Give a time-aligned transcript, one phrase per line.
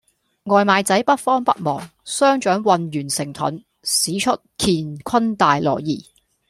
[0.45, 6.03] 外賣仔不慌不忙，雙掌渾圓成盾，使出乾坤大挪移